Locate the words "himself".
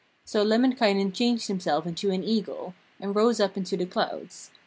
1.47-1.85